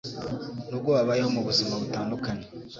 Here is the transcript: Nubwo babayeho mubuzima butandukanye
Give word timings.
Nubwo 0.69 0.89
babayeho 0.95 1.29
mubuzima 1.35 1.73
butandukanye 1.81 2.45